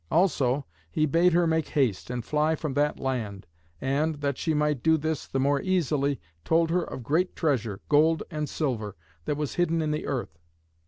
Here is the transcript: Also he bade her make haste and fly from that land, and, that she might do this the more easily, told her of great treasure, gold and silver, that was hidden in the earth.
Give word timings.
Also 0.09 0.65
he 0.89 1.05
bade 1.05 1.31
her 1.33 1.45
make 1.45 1.67
haste 1.67 2.09
and 2.09 2.25
fly 2.25 2.55
from 2.55 2.73
that 2.73 2.99
land, 2.99 3.45
and, 3.79 4.15
that 4.15 4.35
she 4.35 4.51
might 4.51 4.81
do 4.81 4.97
this 4.97 5.27
the 5.27 5.39
more 5.39 5.61
easily, 5.61 6.19
told 6.43 6.71
her 6.71 6.81
of 6.81 7.03
great 7.03 7.35
treasure, 7.35 7.81
gold 7.87 8.23
and 8.31 8.49
silver, 8.49 8.95
that 9.25 9.37
was 9.37 9.53
hidden 9.53 9.79
in 9.79 9.91
the 9.91 10.07
earth. 10.07 10.39